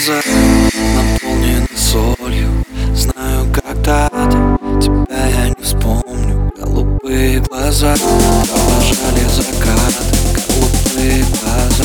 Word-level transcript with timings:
глаза 0.00 0.20
наполнены 0.96 1.68
солью. 1.76 2.64
Знаю, 2.94 3.52
когда-то 3.52 4.58
тебя 4.80 5.26
я 5.26 5.48
не 5.48 5.62
вспомню. 5.62 6.50
Голубые 6.56 7.40
глаза 7.40 7.94
провожали 7.96 9.24
закат. 9.28 9.94
Голубые 10.48 11.24
глаза. 11.42 11.84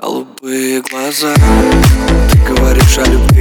Голубые 0.00 0.82
глаза. 0.82 1.34
Ты 2.30 2.38
говоришь 2.54 2.98
о 2.98 3.04
любви 3.04 3.35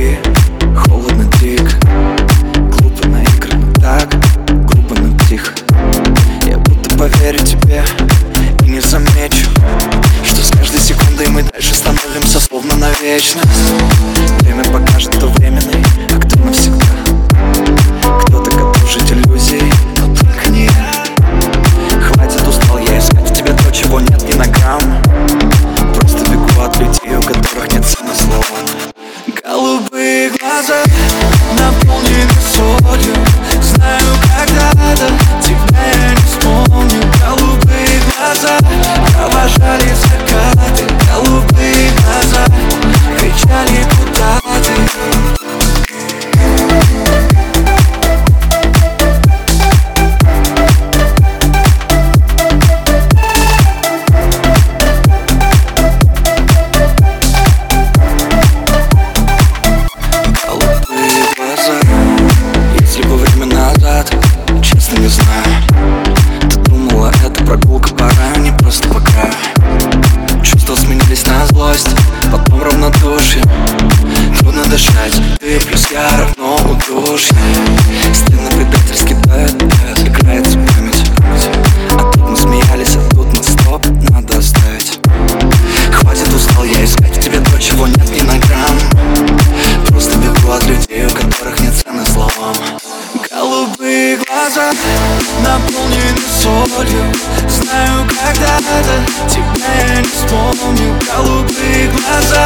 город 94.72 96.20
солью. 96.42 97.14
Знаю, 97.48 98.08
когда-то 98.08 99.06
тебя 99.30 99.74
я 99.88 100.02
не 100.02 100.08
вспомню. 100.08 101.00
Голубые 101.16 101.90
глаза 101.90 102.46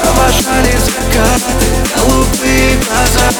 провожали 0.00 0.76
закаты. 0.78 1.66
Голубые 1.96 2.76
глаза. 2.78 3.31